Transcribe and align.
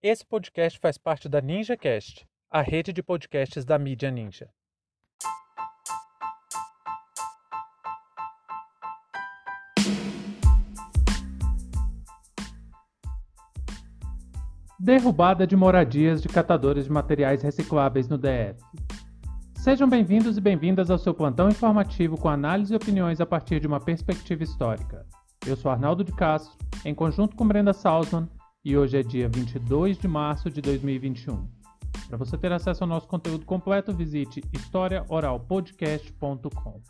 Esse 0.00 0.24
podcast 0.24 0.78
faz 0.78 0.96
parte 0.96 1.28
da 1.28 1.40
NinjaCast, 1.40 2.24
a 2.48 2.62
rede 2.62 2.92
de 2.92 3.02
podcasts 3.02 3.64
da 3.64 3.76
mídia 3.76 4.12
Ninja. 4.12 4.48
Derrubada 14.78 15.44
de 15.44 15.56
moradias 15.56 16.22
de 16.22 16.28
catadores 16.28 16.84
de 16.84 16.92
materiais 16.92 17.42
recicláveis 17.42 18.08
no 18.08 18.16
DF. 18.16 18.62
Sejam 19.56 19.88
bem-vindos 19.88 20.38
e 20.38 20.40
bem-vindas 20.40 20.92
ao 20.92 20.98
seu 20.98 21.12
plantão 21.12 21.48
informativo 21.48 22.16
com 22.16 22.28
análise 22.28 22.72
e 22.72 22.76
opiniões 22.76 23.20
a 23.20 23.26
partir 23.26 23.58
de 23.58 23.66
uma 23.66 23.80
perspectiva 23.80 24.44
histórica. 24.44 25.04
Eu 25.44 25.56
sou 25.56 25.72
Arnaldo 25.72 26.04
de 26.04 26.12
Castro, 26.12 26.56
em 26.84 26.94
conjunto 26.94 27.34
com 27.34 27.48
Brenda 27.48 27.72
Salzman, 27.72 28.28
e 28.68 28.76
hoje 28.76 28.98
é 28.98 29.02
dia 29.02 29.30
22 29.30 29.96
de 29.96 30.06
março 30.06 30.50
de 30.50 30.60
2021. 30.60 31.48
Para 32.06 32.18
você 32.18 32.36
ter 32.36 32.52
acesso 32.52 32.84
ao 32.84 32.88
nosso 32.88 33.08
conteúdo 33.08 33.46
completo, 33.46 33.94
visite 33.94 34.42
historiaoralpodcast.com. 34.52 36.82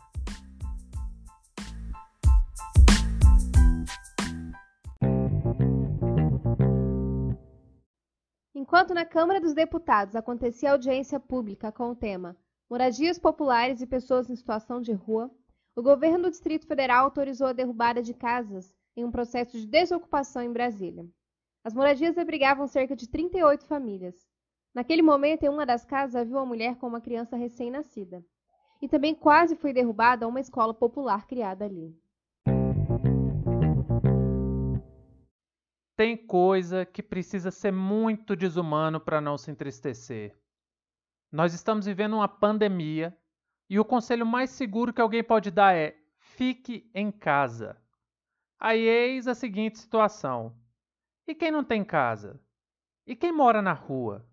Enquanto 8.53 8.93
na 8.93 9.05
Câmara 9.05 9.39
dos 9.39 9.53
Deputados 9.53 10.17
acontecia 10.17 10.73
audiência 10.73 11.17
pública 11.17 11.71
com 11.71 11.91
o 11.91 11.95
tema 11.95 12.35
Moradias 12.69 13.17
Populares 13.17 13.79
e 13.79 13.87
Pessoas 13.87 14.29
em 14.29 14.35
Situação 14.35 14.81
de 14.81 14.91
Rua, 14.91 15.31
o 15.77 15.81
governo 15.81 16.23
do 16.23 16.29
Distrito 16.29 16.67
Federal 16.67 17.05
autorizou 17.05 17.47
a 17.47 17.53
derrubada 17.53 18.03
de 18.03 18.13
casas 18.13 18.75
em 18.97 19.05
um 19.05 19.11
processo 19.11 19.57
de 19.57 19.65
desocupação 19.65 20.41
em 20.41 20.51
Brasília. 20.51 21.07
As 21.69 21.75
moradias 21.75 22.17
abrigavam 22.17 22.65
cerca 22.65 22.95
de 22.95 23.07
38 23.07 23.63
famílias. 23.67 24.27
Naquele 24.73 25.03
momento, 25.03 25.43
em 25.43 25.49
uma 25.49 25.67
das 25.67 25.85
casas 25.85 26.15
havia 26.15 26.35
uma 26.35 26.43
mulher 26.43 26.75
com 26.77 26.87
uma 26.87 26.99
criança 26.99 27.37
recém-nascida. 27.37 28.25
E 28.81 28.87
também 28.87 29.13
quase 29.13 29.55
foi 29.55 29.71
derrubada 29.71 30.27
uma 30.27 30.39
escola 30.39 30.73
popular 30.73 31.27
criada 31.27 31.65
ali. 31.65 31.95
Tem 35.95 36.17
coisa 36.17 36.87
que 36.87 37.03
precisa 37.03 37.51
ser 37.51 37.71
muito 37.71 38.35
desumano 38.35 38.99
para 38.99 39.21
não 39.21 39.37
se 39.37 39.51
entristecer. 39.51 40.35
Nós 41.31 41.53
estamos 41.53 41.85
vivendo 41.85 42.15
uma 42.15 42.27
pandemia 42.27 43.15
e 43.69 43.79
o 43.79 43.85
conselho 43.85 44.25
mais 44.25 44.49
seguro 44.49 44.91
que 44.91 45.01
alguém 45.01 45.23
pode 45.23 45.51
dar 45.51 45.75
é: 45.75 45.95
fique 46.17 46.89
em 46.95 47.11
casa. 47.11 47.77
Aí 48.59 48.81
eis 48.81 49.27
a 49.27 49.35
seguinte 49.35 49.77
situação: 49.77 50.58
e 51.29 51.35
quem 51.35 51.51
não 51.51 51.63
tem 51.63 51.83
casa? 51.83 52.39
E 53.05 53.15
quem 53.15 53.31
mora 53.31 53.61
na 53.61 53.73
rua? 53.73 54.27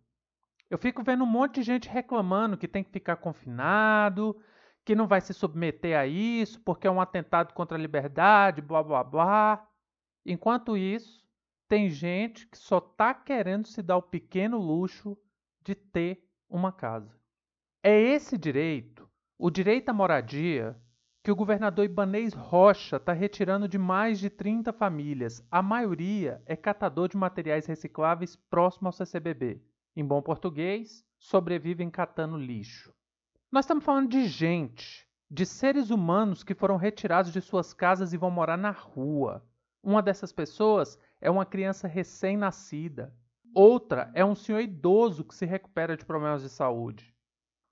Eu 0.69 0.79
fico 0.79 1.03
vendo 1.03 1.25
um 1.25 1.27
monte 1.27 1.57
de 1.57 1.63
gente 1.63 1.89
reclamando 1.89 2.57
que 2.57 2.67
tem 2.67 2.83
que 2.83 2.91
ficar 2.91 3.17
confinado, 3.17 4.37
que 4.85 4.95
não 4.95 5.07
vai 5.07 5.21
se 5.21 5.35
submeter 5.35 5.99
a 5.99 6.07
isso 6.07 6.61
porque 6.63 6.87
é 6.87 6.91
um 6.91 7.01
atentado 7.01 7.53
contra 7.53 7.77
a 7.77 7.81
liberdade, 7.81 8.63
blá 8.63 8.83
blá 8.83 9.05
blá. 9.05 9.69
Enquanto 10.25 10.77
isso, 10.77 11.25
tem 11.69 11.89
gente 11.89 12.47
que 12.47 12.57
só 12.57 12.79
está 12.79 13.13
querendo 13.13 13.67
se 13.67 13.83
dar 13.83 13.97
o 13.97 14.03
pequeno 14.03 14.59
luxo 14.59 15.17
de 15.63 15.75
ter 15.75 16.25
uma 16.49 16.73
casa. 16.73 17.17
É 17.83 18.01
esse 18.01 18.39
direito, 18.39 19.09
o 19.39 19.51
direito 19.51 19.89
à 19.89 19.93
moradia, 19.93 20.81
que 21.27 21.33
o 21.33 21.35
governador 21.35 21.85
Ibanês 21.85 22.33
Rocha 22.33 22.99
está 22.99 23.13
retirando 23.13 23.67
de 23.67 23.77
mais 23.77 24.21
de 24.21 24.31
30 24.31 24.73
famílias. 24.73 25.45
A 25.51 25.61
maioria 25.61 26.41
é 26.47 26.55
catador 26.55 27.09
de 27.09 27.17
materiais 27.17 27.67
recicláveis 27.67 28.37
próximo 28.37 28.87
ao 28.87 28.93
CCBB. 28.93 29.61
Em 29.97 30.07
bom 30.07 30.23
português, 30.23 31.05
sobrevivem 31.19 31.91
catando 31.91 32.39
lixo. 32.39 32.95
Nós 33.51 33.65
estamos 33.65 33.85
falando 33.85 34.09
de 34.09 34.25
gente, 34.29 35.05
de 35.29 35.45
seres 35.45 35.91
humanos 35.91 36.45
que 36.45 36.55
foram 36.55 36.77
retirados 36.77 37.33
de 37.33 37.41
suas 37.41 37.75
casas 37.75 38.13
e 38.13 38.17
vão 38.17 38.31
morar 38.31 38.57
na 38.57 38.71
rua. 38.71 39.45
Uma 39.83 40.01
dessas 40.01 40.33
pessoas 40.33 40.97
é 41.21 41.29
uma 41.29 41.45
criança 41.45 41.89
recém-nascida. 41.89 43.13
Outra 43.53 44.13
é 44.15 44.25
um 44.25 44.37
senhor 44.37 44.61
idoso 44.61 45.25
que 45.25 45.35
se 45.35 45.45
recupera 45.45 45.97
de 45.97 46.05
problemas 46.05 46.43
de 46.43 46.49
saúde. 46.49 47.13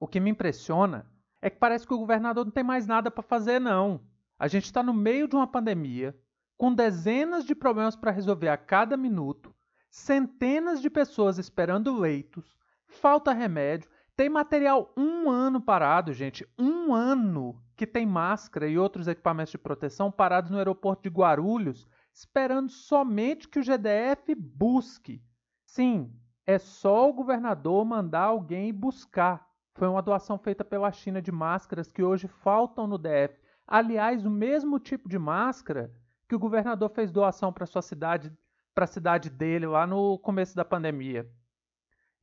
O 0.01 0.09
que 0.09 0.19
me 0.19 0.31
impressiona 0.31 1.09
é 1.45 1.51
que 1.51 1.59
parece 1.59 1.87
que 1.87 1.93
o 1.93 1.99
governador 1.99 2.47
não 2.47 2.51
tem 2.51 2.65
mais 2.65 2.87
nada 2.87 3.11
para 3.11 3.23
fazer, 3.23 3.61
não. 3.61 4.01
A 4.39 4.49
gente 4.49 4.65
está 4.65 4.83
no 4.83 4.95
meio 4.95 5.29
de 5.29 5.37
uma 5.37 5.47
pandemia, 5.47 6.19
com 6.57 6.73
dezenas 6.73 7.45
de 7.45 7.55
problemas 7.55 7.95
para 7.95 8.11
resolver 8.11 8.49
a 8.49 8.57
cada 8.57 8.97
minuto, 8.97 9.55
centenas 9.91 10.81
de 10.81 10.89
pessoas 10.89 11.37
esperando 11.37 11.95
leitos, 11.95 12.57
falta 12.87 13.31
remédio, 13.35 13.91
tem 14.17 14.31
material 14.31 14.91
um 14.97 15.31
ano 15.31 15.61
parado, 15.61 16.15
gente. 16.15 16.49
Um 16.59 16.95
ano 16.95 17.63
que 17.77 17.87
tem 17.87 18.07
máscara 18.07 18.67
e 18.67 18.79
outros 18.79 19.07
equipamentos 19.07 19.51
de 19.51 19.59
proteção 19.59 20.11
parados 20.11 20.51
no 20.51 20.57
aeroporto 20.57 21.03
de 21.03 21.15
Guarulhos, 21.15 21.87
esperando 22.11 22.71
somente 22.71 23.51
que 23.51 23.59
o 23.59 23.63
GDF 23.63 24.35
busque. 24.35 25.23
Sim, 25.67 26.11
é 26.47 26.59
só 26.59 27.11
o 27.11 27.13
governador 27.13 27.85
mandar 27.85 28.23
alguém 28.23 28.73
buscar. 28.73 29.47
Foi 29.75 29.89
uma 29.89 30.03
doação 30.03 30.39
feita 30.39 30.65
pela 30.65 30.93
China 30.93 31.21
de 31.21 31.33
máscaras 31.33 31.91
que 31.91 32.03
hoje 32.03 32.29
faltam 32.29 32.87
no 32.87 32.97
DF. 32.97 33.41
Aliás, 33.67 34.25
o 34.25 34.31
mesmo 34.31 34.79
tipo 34.79 35.09
de 35.09 35.19
máscara 35.19 35.93
que 36.29 36.35
o 36.35 36.39
governador 36.39 36.91
fez 36.91 37.11
doação 37.11 37.53
para 37.53 37.67
sua 37.67 37.83
cidade, 37.83 38.33
para 38.73 38.85
a 38.85 38.89
cidade 38.89 39.29
dele 39.29 39.67
lá 39.67 39.87
no 39.87 40.17
começo 40.19 40.55
da 40.55 40.65
pandemia. 40.65 41.29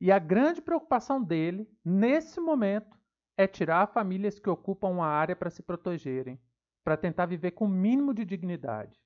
E 0.00 0.10
a 0.10 0.18
grande 0.18 0.62
preocupação 0.62 1.22
dele, 1.22 1.68
nesse 1.84 2.40
momento, 2.40 2.98
é 3.36 3.46
tirar 3.46 3.86
famílias 3.86 4.38
que 4.38 4.48
ocupam 4.50 4.88
uma 4.88 5.06
área 5.06 5.36
para 5.36 5.50
se 5.50 5.62
protegerem, 5.62 6.40
para 6.82 6.96
tentar 6.96 7.26
viver 7.26 7.52
com 7.52 7.66
o 7.66 7.68
mínimo 7.68 8.14
de 8.14 8.24
dignidade. 8.24 8.98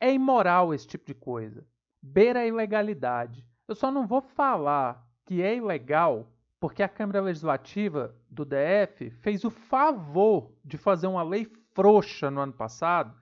É 0.00 0.12
imoral 0.12 0.72
esse 0.72 0.86
tipo 0.86 1.04
de 1.04 1.14
coisa. 1.14 1.66
Beira 2.00 2.40
a 2.40 2.46
ilegalidade. 2.46 3.44
Eu 3.66 3.74
só 3.74 3.90
não 3.90 4.06
vou 4.06 4.22
falar 4.22 5.04
que 5.26 5.42
é 5.42 5.56
ilegal 5.56 6.32
porque 6.60 6.82
a 6.82 6.88
Câmara 6.88 7.20
Legislativa 7.20 8.14
do 8.28 8.44
DF 8.44 9.10
fez 9.10 9.44
o 9.44 9.50
favor 9.50 10.52
de 10.64 10.76
fazer 10.76 11.06
uma 11.06 11.22
lei 11.22 11.46
frouxa 11.72 12.30
no 12.30 12.40
ano 12.40 12.52
passado 12.52 13.16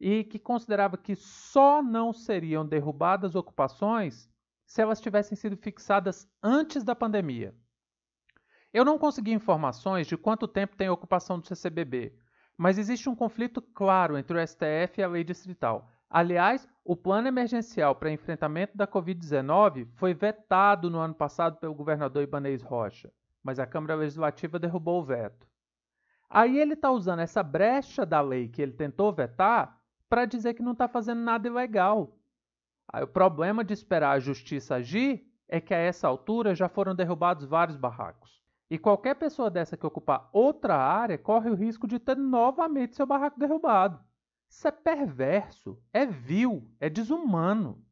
e 0.00 0.24
que 0.24 0.38
considerava 0.38 0.96
que 0.96 1.14
só 1.14 1.82
não 1.82 2.12
seriam 2.12 2.66
derrubadas 2.66 3.34
ocupações 3.34 4.30
se 4.64 4.80
elas 4.80 5.00
tivessem 5.00 5.36
sido 5.36 5.56
fixadas 5.56 6.26
antes 6.42 6.82
da 6.82 6.94
pandemia. 6.94 7.54
Eu 8.72 8.84
não 8.84 8.98
consegui 8.98 9.32
informações 9.32 10.06
de 10.06 10.16
quanto 10.16 10.48
tempo 10.48 10.76
tem 10.76 10.86
a 10.86 10.92
ocupação 10.92 11.38
do 11.38 11.46
CCBB, 11.46 12.14
mas 12.56 12.78
existe 12.78 13.08
um 13.08 13.16
conflito 13.16 13.60
claro 13.60 14.16
entre 14.16 14.38
o 14.38 14.46
STF 14.46 15.00
e 15.00 15.02
a 15.02 15.08
lei 15.08 15.24
distrital. 15.24 15.90
Aliás, 16.10 16.68
o 16.84 16.96
plano 16.96 17.28
emergencial 17.28 17.94
para 17.94 18.10
enfrentamento 18.10 18.76
da 18.76 18.84
Covid-19 18.84 19.86
foi 19.94 20.12
vetado 20.12 20.90
no 20.90 20.98
ano 20.98 21.14
passado 21.14 21.58
pelo 21.58 21.72
governador 21.72 22.24
Ibanez 22.24 22.62
Rocha, 22.62 23.12
mas 23.44 23.60
a 23.60 23.66
Câmara 23.66 23.94
Legislativa 23.94 24.58
derrubou 24.58 25.00
o 25.00 25.04
veto. 25.04 25.46
Aí 26.28 26.58
ele 26.58 26.74
está 26.74 26.90
usando 26.90 27.20
essa 27.20 27.44
brecha 27.44 28.04
da 28.04 28.20
lei 28.20 28.48
que 28.48 28.60
ele 28.60 28.72
tentou 28.72 29.12
vetar 29.12 29.80
para 30.08 30.24
dizer 30.24 30.54
que 30.54 30.62
não 30.64 30.72
está 30.72 30.88
fazendo 30.88 31.20
nada 31.20 31.46
ilegal. 31.46 32.18
Aí 32.92 33.04
o 33.04 33.08
problema 33.08 33.62
de 33.62 33.72
esperar 33.72 34.10
a 34.10 34.20
justiça 34.20 34.74
agir 34.74 35.24
é 35.48 35.60
que 35.60 35.72
a 35.72 35.78
essa 35.78 36.08
altura 36.08 36.56
já 36.56 36.68
foram 36.68 36.92
derrubados 36.92 37.44
vários 37.44 37.76
barracos. 37.76 38.42
E 38.68 38.78
qualquer 38.78 39.14
pessoa 39.14 39.48
dessa 39.48 39.76
que 39.76 39.86
ocupar 39.86 40.28
outra 40.32 40.76
área 40.76 41.16
corre 41.16 41.50
o 41.50 41.54
risco 41.54 41.86
de 41.86 42.00
ter 42.00 42.16
novamente 42.16 42.96
seu 42.96 43.06
barraco 43.06 43.38
derrubado. 43.38 44.09
Isso 44.50 44.66
é 44.66 44.72
perverso, 44.72 45.80
é 45.92 46.04
vil, 46.04 46.68
é 46.80 46.90
desumano. 46.90 47.82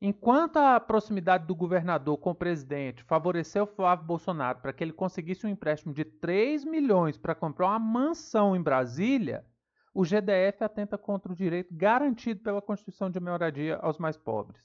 Enquanto 0.00 0.56
a 0.56 0.78
proximidade 0.80 1.46
do 1.46 1.54
governador 1.54 2.18
com 2.18 2.30
o 2.30 2.34
presidente 2.34 3.04
favoreceu 3.04 3.66
Flávio 3.66 4.04
Bolsonaro 4.04 4.58
para 4.58 4.72
que 4.72 4.82
ele 4.82 4.92
conseguisse 4.92 5.46
um 5.46 5.50
empréstimo 5.50 5.94
de 5.94 6.04
3 6.04 6.64
milhões 6.64 7.16
para 7.16 7.36
comprar 7.36 7.68
uma 7.68 7.78
mansão 7.78 8.56
em 8.56 8.60
Brasília, 8.60 9.46
o 9.94 10.04
GDF 10.04 10.62
atenta 10.62 10.98
contra 10.98 11.32
o 11.32 11.36
direito 11.36 11.72
garantido 11.72 12.42
pela 12.42 12.60
Constituição 12.60 13.08
de 13.08 13.20
moradia 13.20 13.76
aos 13.76 13.96
mais 13.96 14.16
pobres. 14.16 14.60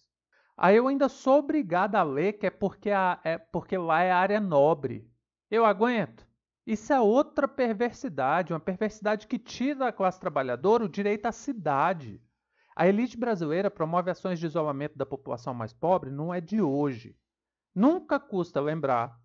Aí 0.57 0.75
eu 0.75 0.87
ainda 0.87 1.07
sou 1.07 1.39
obrigado 1.39 1.95
a 1.95 2.03
ler 2.03 2.33
que 2.33 2.47
é 2.47 2.51
porque, 2.51 2.89
a, 2.89 3.19
é 3.23 3.37
porque 3.37 3.77
lá 3.77 4.01
é 4.01 4.11
área 4.11 4.39
nobre. 4.39 5.07
Eu 5.49 5.65
aguento. 5.65 6.27
Isso 6.65 6.93
é 6.93 6.99
outra 6.99 7.47
perversidade, 7.47 8.53
uma 8.53 8.59
perversidade 8.59 9.27
que 9.27 9.37
tira 9.37 9.79
da 9.79 9.91
classe 9.91 10.19
trabalhadora 10.19 10.85
o 10.85 10.89
direito 10.89 11.25
à 11.25 11.31
cidade. 11.31 12.21
A 12.75 12.87
elite 12.87 13.17
brasileira 13.17 13.69
promove 13.69 14.09
ações 14.09 14.39
de 14.39 14.45
isolamento 14.45 14.97
da 14.97 15.05
população 15.05 15.53
mais 15.53 15.73
pobre 15.73 16.09
não 16.09 16.33
é 16.33 16.39
de 16.39 16.61
hoje. 16.61 17.17
Nunca 17.75 18.19
custa 18.19 18.61
lembrar 18.61 19.19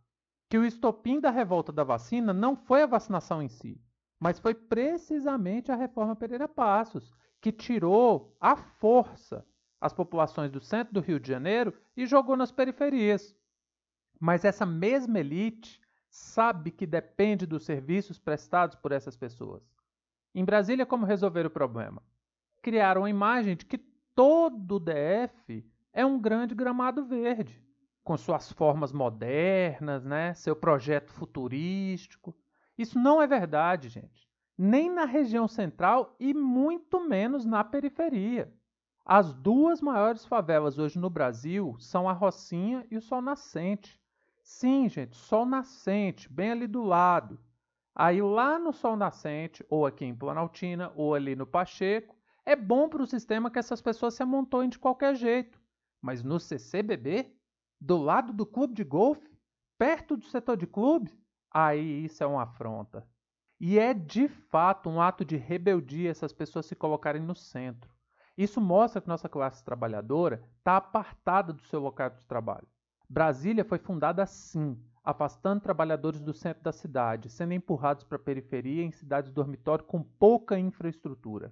que 0.50 0.58
o 0.58 0.64
estopim 0.64 1.20
da 1.20 1.30
revolta 1.30 1.70
da 1.70 1.84
vacina 1.84 2.32
não 2.32 2.56
foi 2.56 2.82
a 2.82 2.86
vacinação 2.86 3.42
em 3.42 3.48
si, 3.48 3.80
mas 4.18 4.38
foi 4.38 4.54
precisamente 4.54 5.70
a 5.70 5.76
reforma 5.76 6.16
Pereira 6.16 6.48
Passos, 6.48 7.12
que 7.40 7.52
tirou 7.52 8.36
a 8.40 8.56
força 8.56 9.46
as 9.80 9.92
populações 9.92 10.50
do 10.50 10.60
centro 10.60 10.94
do 10.94 11.00
Rio 11.00 11.20
de 11.20 11.28
Janeiro 11.28 11.72
e 11.96 12.06
jogou 12.06 12.36
nas 12.36 12.50
periferias. 12.50 13.36
Mas 14.20 14.44
essa 14.44 14.66
mesma 14.66 15.20
elite 15.20 15.80
sabe 16.08 16.70
que 16.70 16.86
depende 16.86 17.46
dos 17.46 17.64
serviços 17.64 18.18
prestados 18.18 18.76
por 18.76 18.92
essas 18.92 19.16
pessoas. 19.16 19.62
Em 20.34 20.44
Brasília, 20.44 20.86
como 20.86 21.06
resolver 21.06 21.46
o 21.46 21.50
problema? 21.50 22.02
Criaram 22.62 23.04
a 23.04 23.10
imagem 23.10 23.56
de 23.56 23.64
que 23.64 23.78
todo 24.14 24.76
o 24.76 24.80
DF 24.80 25.64
é 25.92 26.04
um 26.04 26.20
grande 26.20 26.54
gramado 26.54 27.04
verde, 27.04 27.62
com 28.04 28.16
suas 28.16 28.52
formas 28.52 28.92
modernas, 28.92 30.04
né, 30.04 30.34
seu 30.34 30.54
projeto 30.54 31.12
futurístico. 31.12 32.34
Isso 32.76 32.98
não 32.98 33.20
é 33.20 33.26
verdade, 33.26 33.88
gente. 33.88 34.28
Nem 34.56 34.90
na 34.90 35.04
região 35.04 35.46
central 35.46 36.16
e 36.18 36.34
muito 36.34 37.00
menos 37.00 37.44
na 37.44 37.62
periferia. 37.62 38.52
As 39.04 39.32
duas 39.32 39.80
maiores 39.80 40.26
favelas 40.26 40.78
hoje 40.78 40.98
no 40.98 41.08
Brasil 41.08 41.76
são 41.78 42.08
a 42.08 42.12
Rocinha 42.12 42.86
e 42.90 42.96
o 42.96 43.00
Sol 43.00 43.22
Nascente. 43.22 43.98
Sim, 44.50 44.88
gente, 44.88 45.14
Sol 45.14 45.44
Nascente, 45.44 46.26
bem 46.32 46.52
ali 46.52 46.66
do 46.66 46.82
lado. 46.82 47.38
Aí 47.94 48.22
lá 48.22 48.58
no 48.58 48.72
Sol 48.72 48.96
Nascente, 48.96 49.62
ou 49.68 49.84
aqui 49.84 50.06
em 50.06 50.16
Planaltina, 50.16 50.90
ou 50.96 51.14
ali 51.14 51.36
no 51.36 51.46
Pacheco, 51.46 52.16
é 52.46 52.56
bom 52.56 52.88
para 52.88 53.02
o 53.02 53.06
sistema 53.06 53.50
que 53.50 53.58
essas 53.58 53.82
pessoas 53.82 54.14
se 54.14 54.22
amontoem 54.22 54.70
de 54.70 54.78
qualquer 54.78 55.14
jeito. 55.14 55.60
Mas 56.00 56.22
no 56.22 56.40
CCBB, 56.40 57.30
do 57.78 57.98
lado 57.98 58.32
do 58.32 58.46
clube 58.46 58.72
de 58.72 58.82
golfe, 58.82 59.30
perto 59.76 60.16
do 60.16 60.24
setor 60.24 60.56
de 60.56 60.66
clube, 60.66 61.12
aí 61.50 62.06
isso 62.06 62.24
é 62.24 62.26
uma 62.26 62.44
afronta. 62.44 63.06
E 63.60 63.78
é 63.78 63.92
de 63.92 64.28
fato 64.28 64.88
um 64.88 65.00
ato 65.00 65.26
de 65.26 65.36
rebeldia 65.36 66.10
essas 66.10 66.32
pessoas 66.32 66.64
se 66.64 66.74
colocarem 66.74 67.20
no 67.20 67.34
centro. 67.34 67.94
Isso 68.36 68.62
mostra 68.62 69.02
que 69.02 69.08
nossa 69.08 69.28
classe 69.28 69.62
trabalhadora 69.62 70.42
está 70.56 70.78
apartada 70.78 71.52
do 71.52 71.62
seu 71.64 71.80
local 71.80 72.08
de 72.08 72.26
trabalho. 72.26 72.66
Brasília 73.08 73.64
foi 73.64 73.78
fundada 73.78 74.22
assim, 74.22 74.78
afastando 75.02 75.62
trabalhadores 75.62 76.20
do 76.20 76.34
centro 76.34 76.62
da 76.62 76.72
cidade, 76.72 77.30
sendo 77.30 77.54
empurrados 77.54 78.04
para 78.04 78.16
a 78.16 78.22
periferia 78.22 78.84
em 78.84 78.90
cidades 78.90 79.32
dormitório 79.32 79.84
com 79.84 80.02
pouca 80.02 80.58
infraestrutura. 80.58 81.50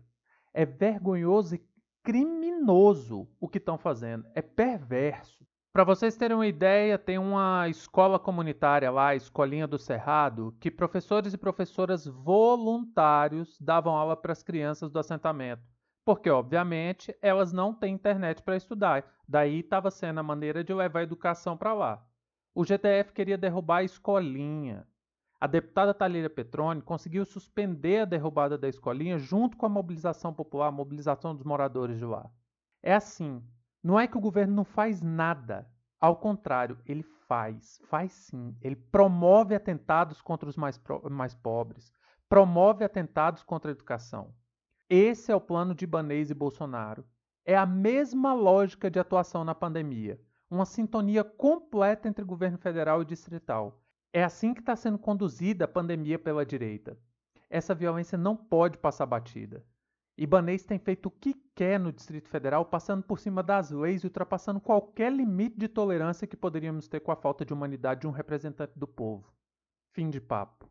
É 0.53 0.67
vergonhoso 0.67 1.55
e 1.55 1.67
criminoso 2.03 3.27
o 3.41 3.49
que 3.49 3.57
estão 3.57 3.79
fazendo, 3.79 4.27
é 4.35 4.43
perverso. 4.43 5.47
Para 5.73 5.85
vocês 5.85 6.17
terem 6.17 6.37
uma 6.37 6.47
ideia, 6.47 6.99
tem 6.99 7.19
uma 7.19 7.69
escola 7.69 8.19
comunitária 8.19 8.91
lá, 8.91 9.09
a 9.09 9.17
Escolinha 9.17 9.67
do 9.67 9.79
Cerrado, 9.79 10.55
que 10.61 10.71
professores 10.71 11.33
e 11.33 11.39
professoras 11.39 12.07
voluntários 12.07 13.59
davam 13.61 13.95
aula 13.95 14.17
para 14.17 14.33
as 14.33 14.43
crianças 14.43 14.91
do 14.91 14.99
assentamento 14.99 15.76
porque 16.07 16.31
obviamente 16.31 17.13
elas 17.21 17.53
não 17.53 17.75
têm 17.75 17.93
internet 17.93 18.41
para 18.41 18.57
estudar. 18.57 19.05
Daí 19.27 19.59
estava 19.59 19.91
sendo 19.91 20.21
a 20.21 20.23
maneira 20.23 20.63
de 20.63 20.73
levar 20.73 21.01
a 21.01 21.03
educação 21.03 21.57
para 21.57 21.75
lá. 21.75 22.07
O 22.55 22.65
GTF 22.65 23.13
queria 23.13 23.37
derrubar 23.37 23.79
a 23.79 23.83
escolinha. 23.83 24.87
A 25.41 25.49
deputada 25.49 25.93
Talíria 25.93 26.31
Petroni 26.31 26.81
conseguiu 26.81 27.25
suspender 27.25 28.03
a 28.03 28.05
derrubada 28.05 28.57
da 28.57 28.69
escolinha 28.69 29.19
junto 29.19 29.57
com 29.57 29.67
a 29.67 29.69
mobilização 29.69 30.33
popular, 30.33 30.69
a 30.69 30.73
mobilização 30.73 31.35
dos 31.35 31.43
moradores 31.43 31.99
de 31.99 32.05
lá. 32.05 32.31
É 32.81 32.95
assim, 32.95 33.43
não 33.83 33.99
é 33.99 34.07
que 34.07 34.17
o 34.17 34.21
governo 34.21 34.55
não 34.55 34.65
faz 34.65 35.03
nada. 35.03 35.69
Ao 36.01 36.15
contrário, 36.15 36.79
ele 36.87 37.03
faz, 37.03 37.81
faz 37.89 38.13
sim. 38.13 38.57
Ele 38.63 38.77
promove 38.77 39.57
atentados 39.57 40.23
contra 40.23 40.49
os 40.49 40.57
mais, 40.57 40.81
mais 41.11 41.35
pobres, 41.35 41.93
promove 42.29 42.85
atentados 42.85 43.43
contra 43.43 43.73
a 43.73 43.75
educação. 43.75 44.33
Esse 44.89 45.33
é 45.33 45.35
o 45.35 45.41
plano 45.41 45.75
de 45.75 45.85
Ibanez 45.85 46.31
e 46.31 46.35
Bolsonaro. 46.35 47.05
É 47.45 47.57
a 47.57 47.67
mesma 47.67 48.33
lógica 48.33 48.89
de 48.89 49.01
atuação 49.01 49.43
na 49.43 49.53
pandemia, 49.53 50.21
uma 50.49 50.65
sintonia 50.65 51.25
completa 51.25 52.09
entre 52.09 52.25
governo 52.25 52.57
federal 52.57 53.03
e 53.03 53.05
distrital. 53.05 53.83
É 54.13 54.23
assim 54.23 54.55
que 54.55 54.61
está 54.61 54.77
sendo 54.77 54.97
conduzida 54.97 55.65
a 55.65 55.69
pandemia 55.69 56.21
pela 56.21 56.47
direita. 56.47 56.97
Essa 57.51 57.75
violência 57.75 58.17
não 58.17 58.37
pode 58.37 58.79
passar 58.79 59.07
batida. 59.07 59.65
Ibanez 60.17 60.63
tem 60.65 60.79
feito 60.79 61.07
o 61.07 61.11
que 61.11 61.35
quer 61.55 61.81
no 61.81 61.93
Distrito 61.93 62.29
Federal, 62.29 62.65
passando 62.65 63.03
por 63.03 63.19
cima 63.19 63.43
das 63.43 63.73
leis 63.73 64.03
e 64.03 64.07
ultrapassando 64.07 64.61
qualquer 64.61 65.13
limite 65.13 65.59
de 65.59 65.67
tolerância 65.67 66.29
que 66.29 66.37
poderíamos 66.37 66.87
ter 66.87 67.01
com 67.01 67.11
a 67.11 67.17
falta 67.17 67.45
de 67.45 67.53
humanidade 67.53 68.03
de 68.03 68.07
um 68.07 68.13
representante 68.13 68.79
do 68.79 68.87
povo. 68.87 69.35
Fim 69.93 70.09
de 70.09 70.21
papo. 70.21 70.71